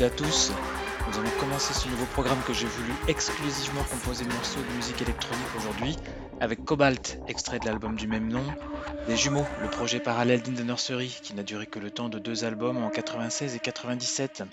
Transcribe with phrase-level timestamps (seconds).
[0.00, 0.52] Toutes à tous.
[1.08, 5.02] Nous allons commencer ce nouveau programme que j'ai voulu exclusivement composer de morceaux de musique
[5.02, 5.94] électronique aujourd'hui,
[6.40, 8.44] avec Cobalt, extrait de l'album du même nom,
[9.08, 12.18] Des Jumeaux, le projet parallèle d'In the Nursery, qui n'a duré que le temps de
[12.18, 14.44] deux albums en 96 et 97.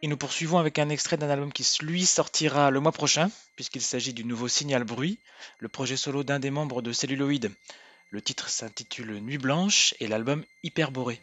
[0.00, 3.82] Et nous poursuivons avec un extrait d'un album qui lui sortira le mois prochain, puisqu'il
[3.82, 5.18] s'agit du nouveau Signal Bruit,
[5.58, 7.50] le projet solo d'un des membres de Celluloid.
[8.10, 11.20] Le titre s'intitule Nuit Blanche et l'album Hyperboré.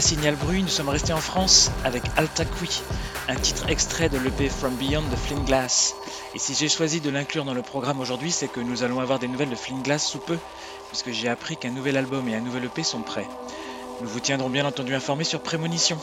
[0.00, 2.82] Signal Bruit, nous sommes restés en France avec Altaqui,
[3.28, 5.94] un titre extrait de l'EP From Beyond de Flint Glass.
[6.34, 9.18] Et si j'ai choisi de l'inclure dans le programme aujourd'hui, c'est que nous allons avoir
[9.18, 10.38] des nouvelles de Flint Glass sous peu,
[10.88, 13.28] puisque j'ai appris qu'un nouvel album et un nouvel EP sont prêts.
[14.00, 15.98] Nous vous tiendrons bien entendu informés sur Prémonition.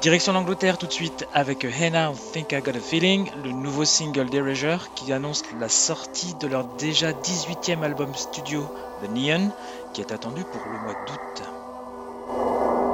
[0.00, 4.30] Direction l'Angleterre tout de suite avec Now Think I Got a Feeling, le nouveau single
[4.30, 8.66] d'Erasure qui annonce la sortie de leur déjà 18e album studio
[9.02, 9.50] The Neon
[9.92, 12.85] qui est attendu pour le mois d'août.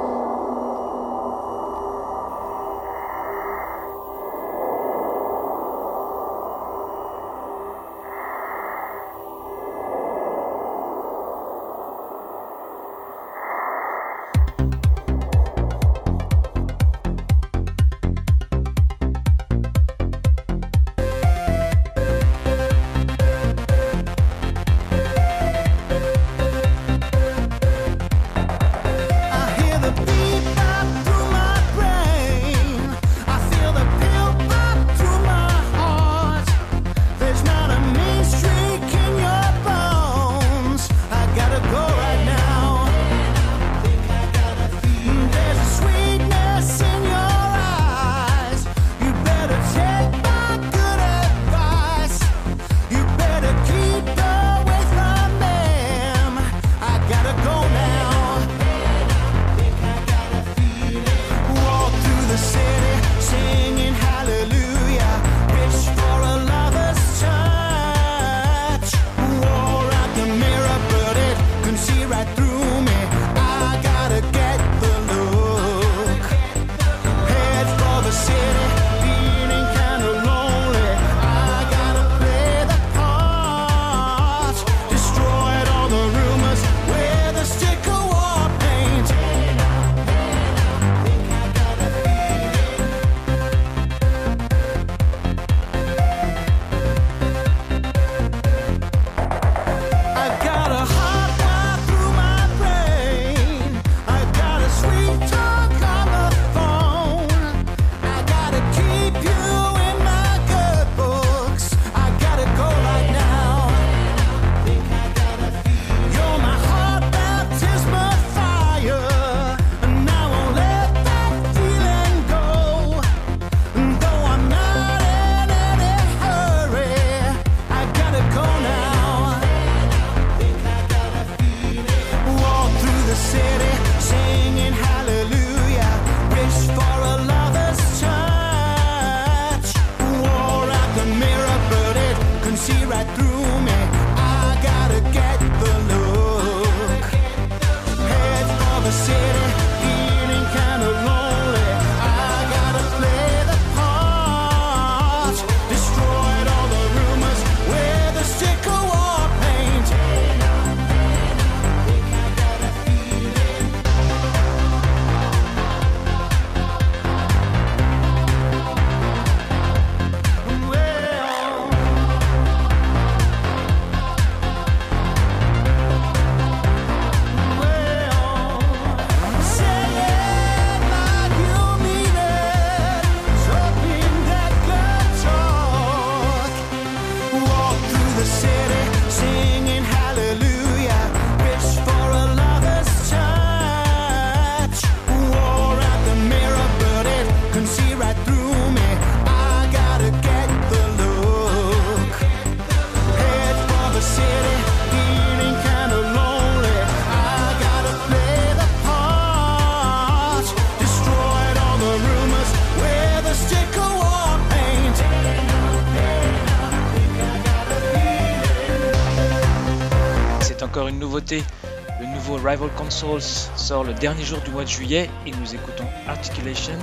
[222.83, 223.21] Consoles
[223.55, 226.77] sort le dernier jour du mois de juillet et nous écoutons Articulation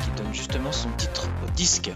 [0.00, 1.92] qui donne justement son titre au disque.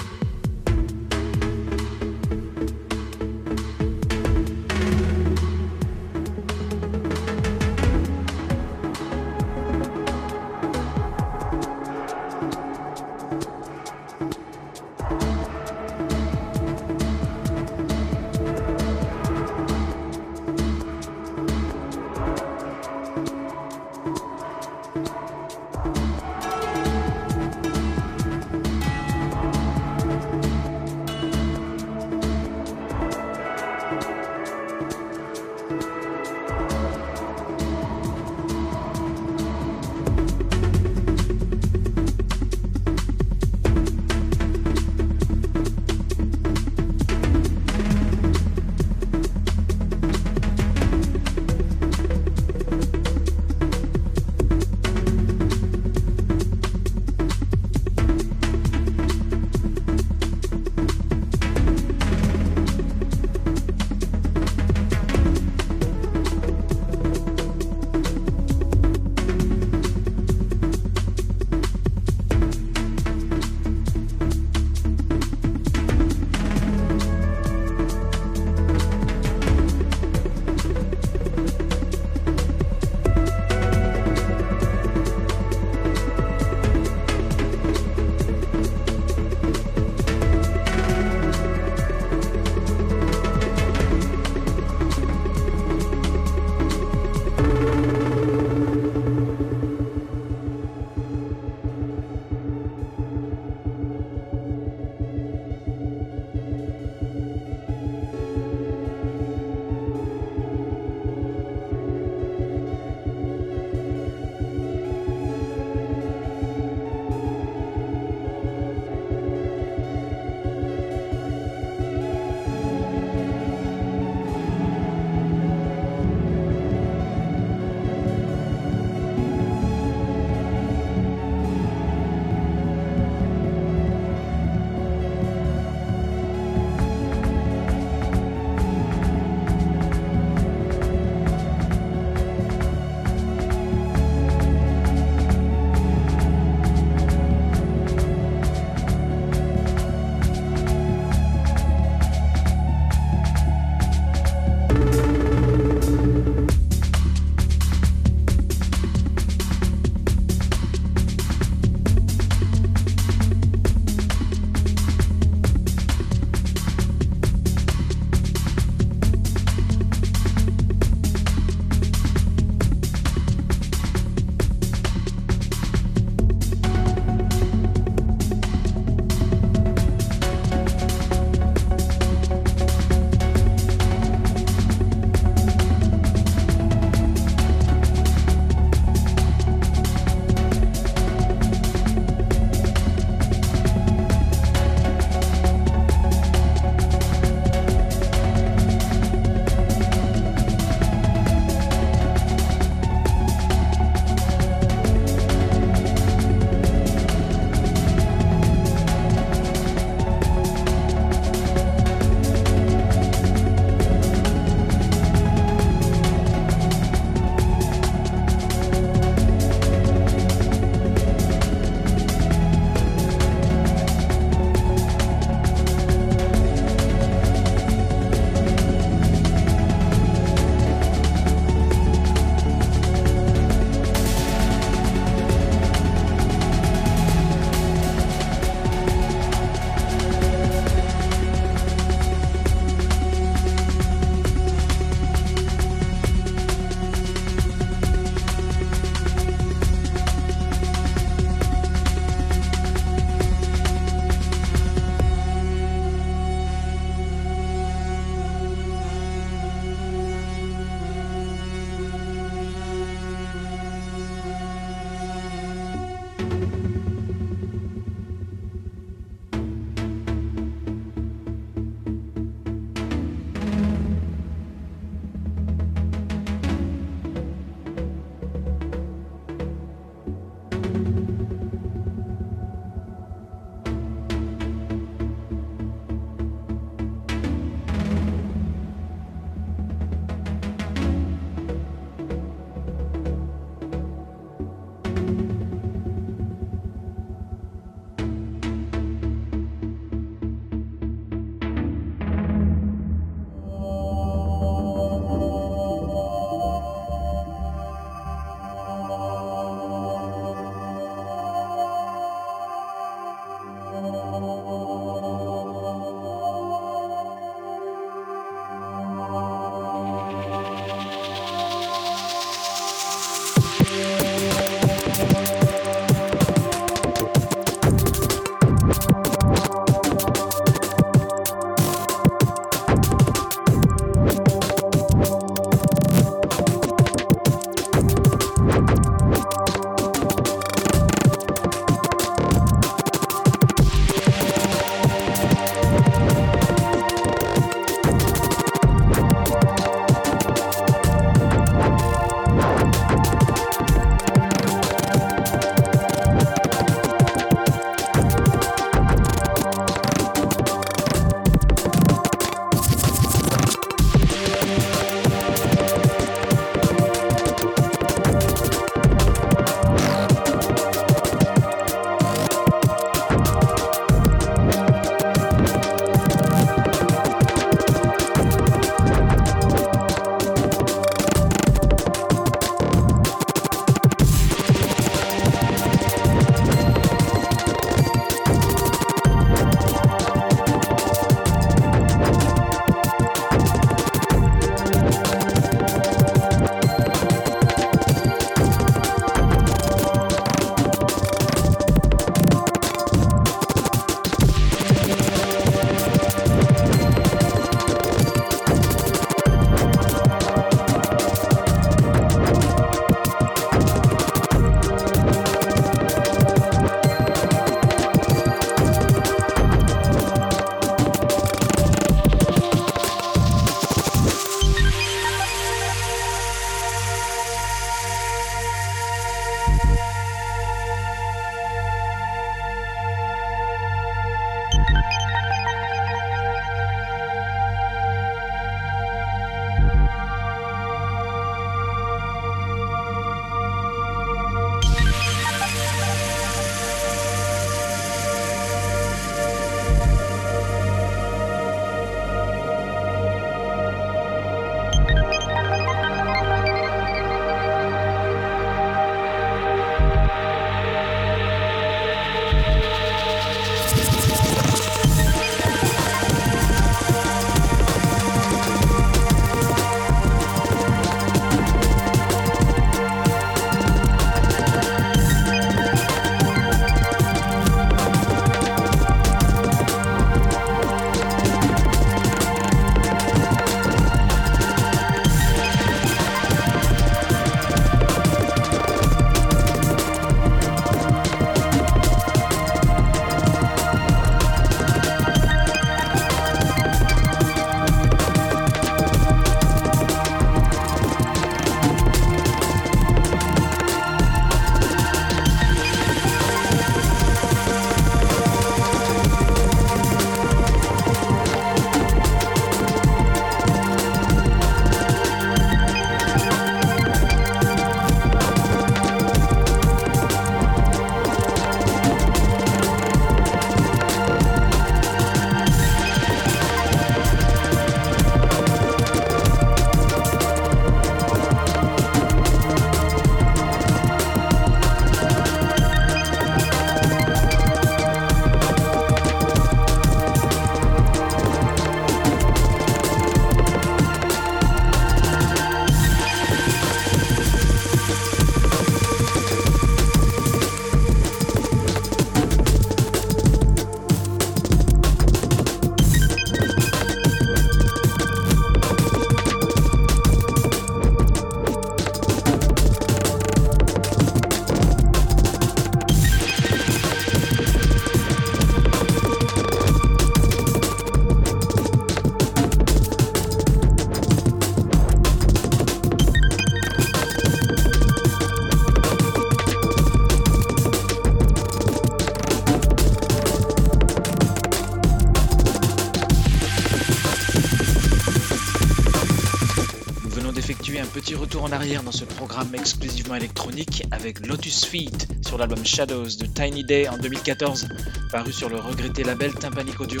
[592.52, 597.68] Exclusivement électronique avec Lotus Feet sur l'album Shadows de Tiny Day en 2014,
[598.10, 600.00] paru sur le regretté label Tympanic Audio.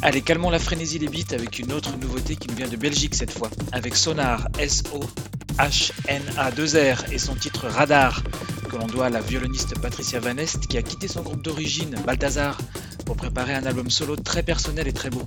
[0.00, 3.14] Allez, calmons la frénésie des beats avec une autre nouveauté qui nous vient de Belgique
[3.14, 5.04] cette fois, avec Sonar, S-O-H-N-A-2-R
[7.12, 8.22] et son titre Radar,
[8.70, 12.56] que l'on doit à la violoniste Patricia Vanest qui a quitté son groupe d'origine, Balthazar,
[13.04, 15.24] pour préparer un album solo très personnel et très beau.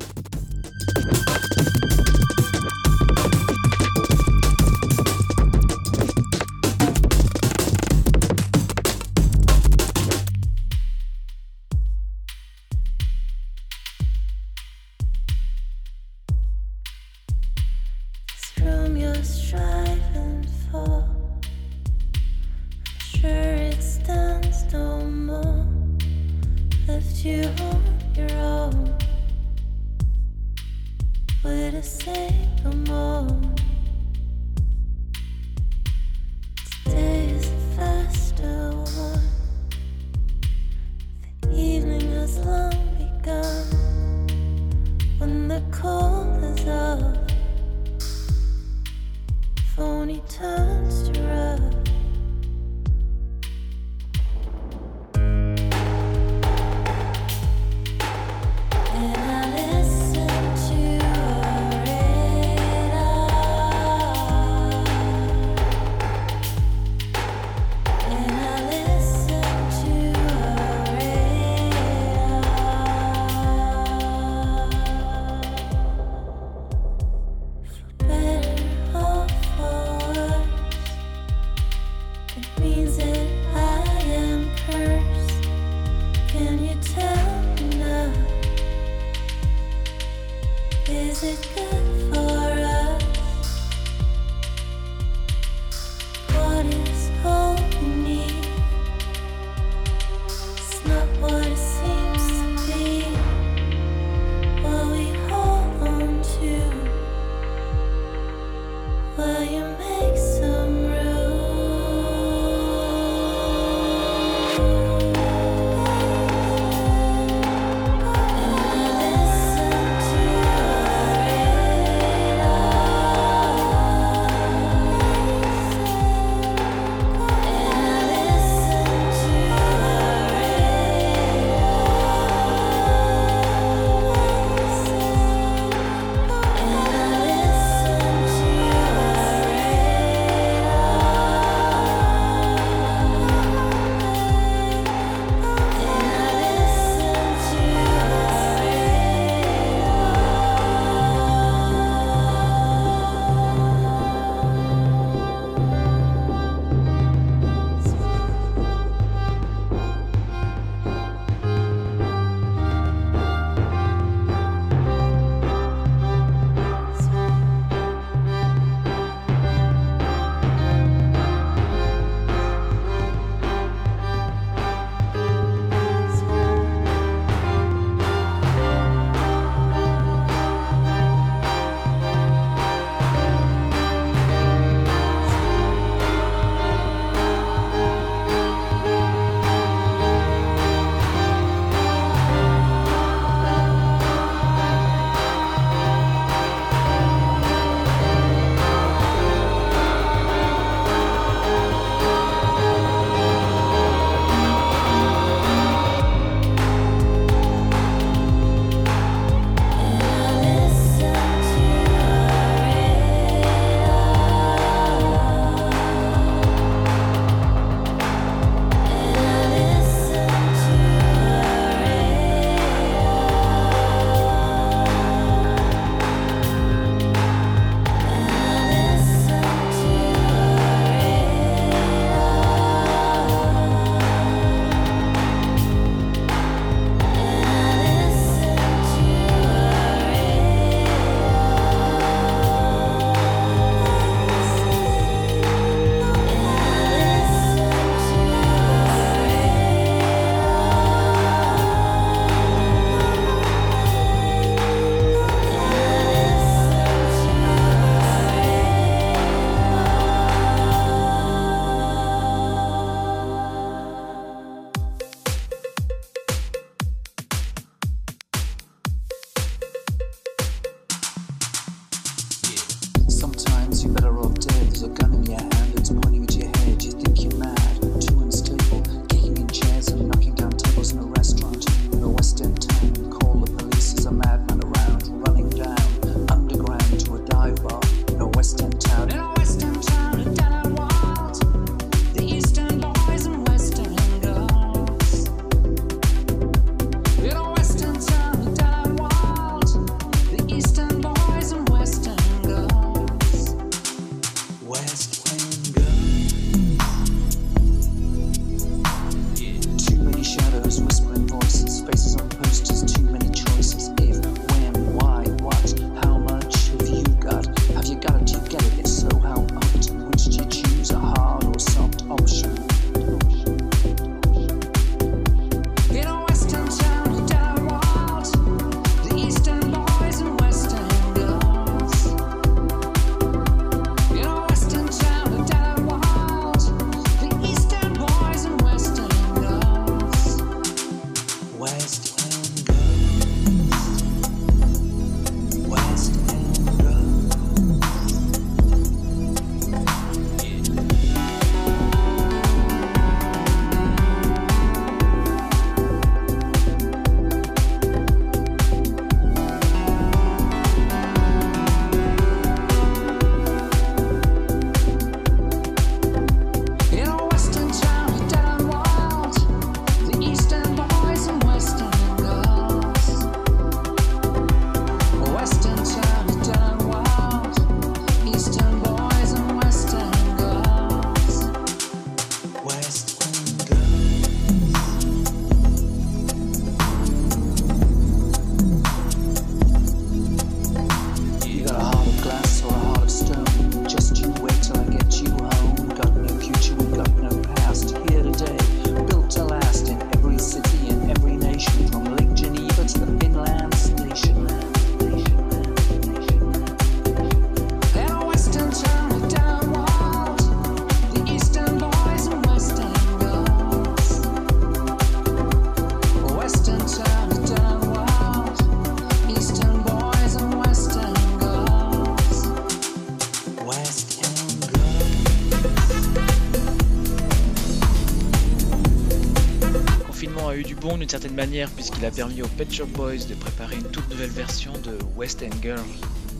[431.15, 434.73] Certaine manière puisqu'il a permis aux Pet Shop Boys de préparer une toute nouvelle version
[434.83, 435.79] de West End Girl,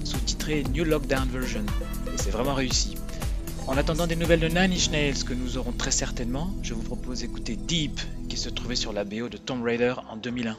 [0.03, 1.65] sous-titrée New Lockdown Version,
[2.13, 2.97] et c'est vraiment réussi.
[3.67, 6.81] En attendant des nouvelles de Nine Inch Nails que nous aurons très certainement, je vous
[6.81, 10.57] propose d'écouter Deep qui se trouvait sur la BO de Tomb Raider en 2001.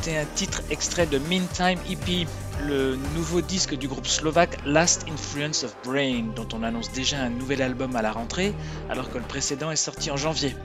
[0.00, 2.26] D'écouter un titre extrait de Meantime EP,
[2.66, 7.28] le nouveau disque du groupe slovaque Last Influence of Brain, dont on annonce déjà un
[7.28, 8.54] nouvel album à la rentrée,
[8.88, 10.56] alors que le précédent est sorti en janvier.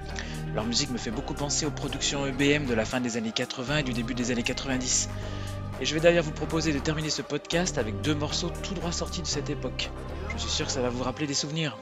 [0.54, 3.78] Leur musique me fait beaucoup penser aux productions EBM de la fin des années 80
[3.78, 5.10] et du début des années 90.
[5.82, 8.92] Et je vais d'ailleurs vous proposer de terminer ce podcast avec deux morceaux tout droit
[8.92, 9.90] sortis de cette époque.
[10.34, 11.78] Je suis sûr que ça va vous rappeler des souvenirs.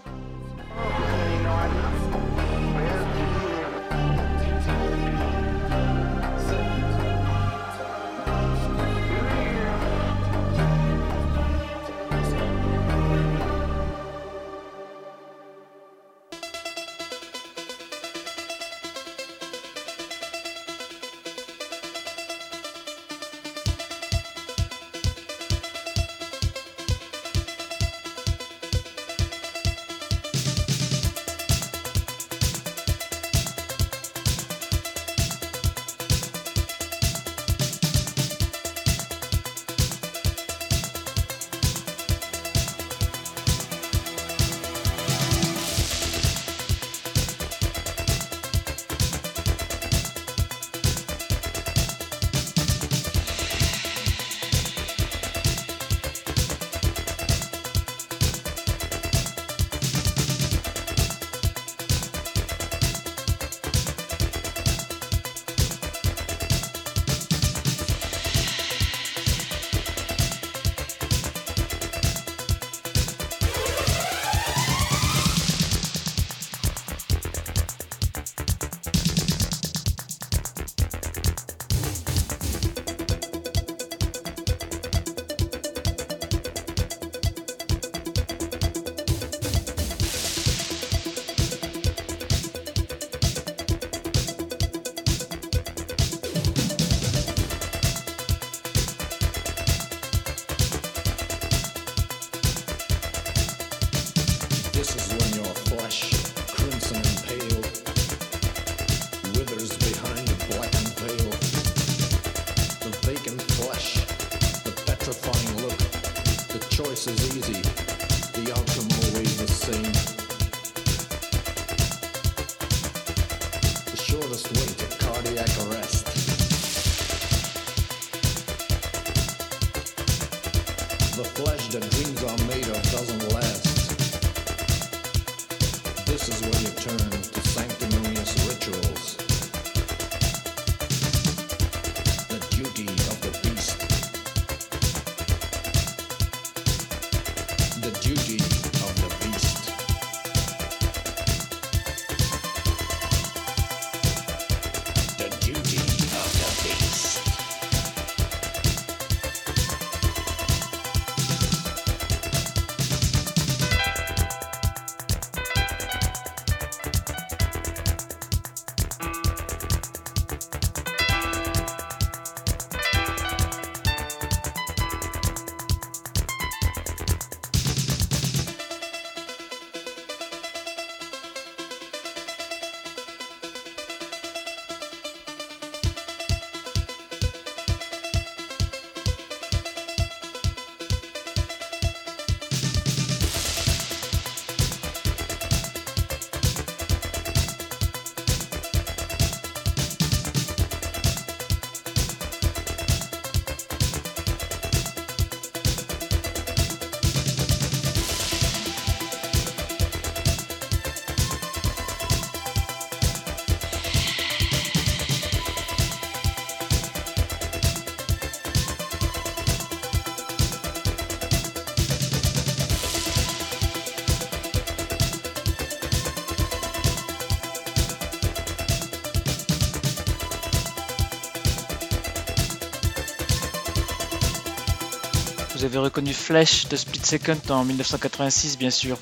[235.64, 238.98] Vous avez reconnu Flash de Split Second en 1986 bien sûr.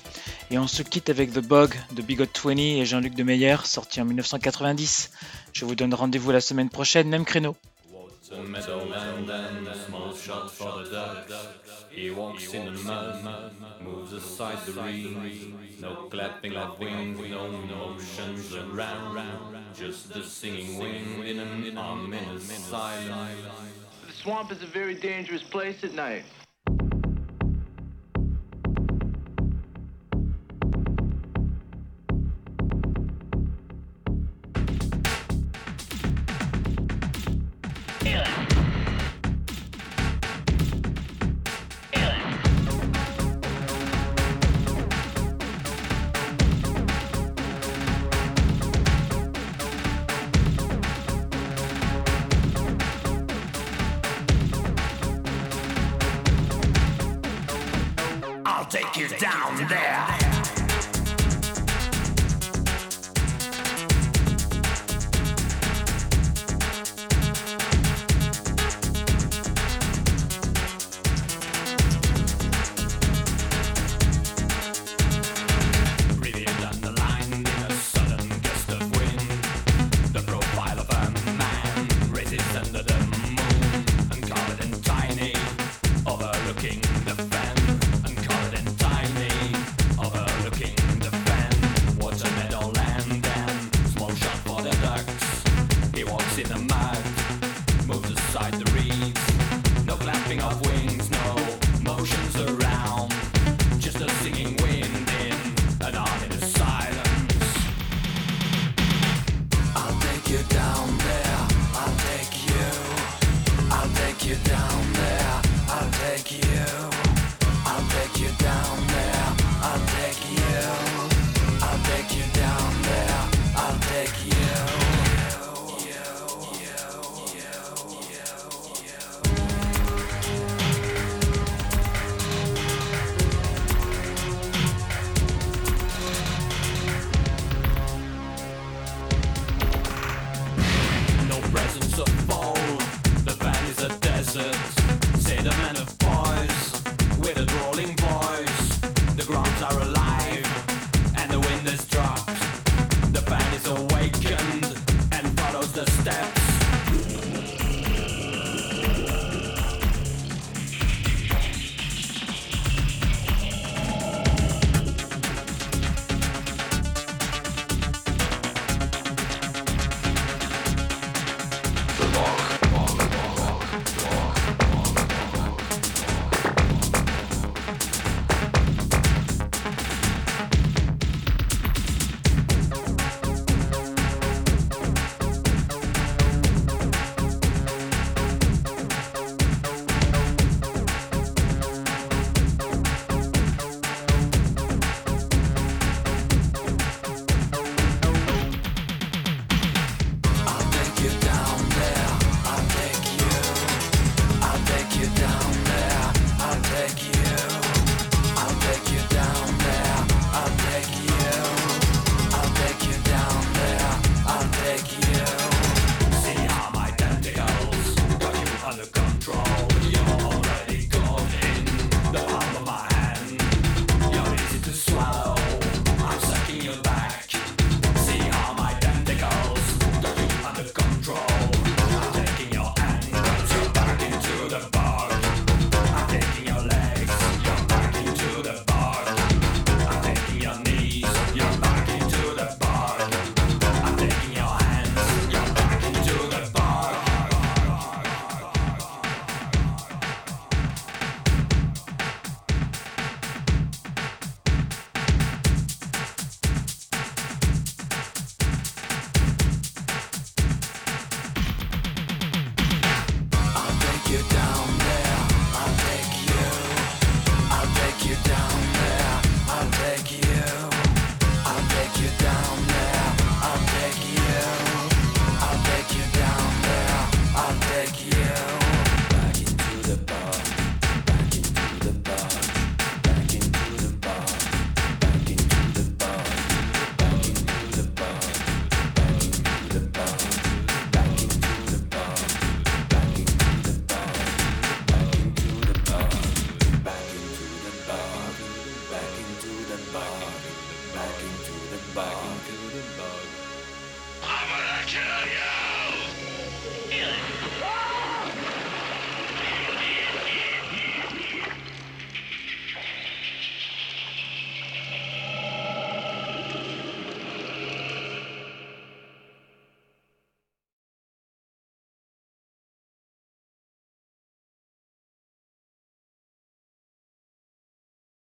[0.51, 4.05] Et on se quitte avec The Bog de Bigot 20 et Jean-Luc Demeyer sorti en
[4.05, 5.09] 1990.
[5.53, 7.55] Je vous donne rendez-vous la semaine prochaine, même créneau.
[11.91, 13.26] He walks in the mud,
[13.82, 15.55] moves aside the ring.
[15.82, 19.18] No clapping of wings, no motions around.
[19.74, 23.32] Just the singing wind in an ominous silence.
[24.05, 26.24] The swamp is a very dangerous place at night.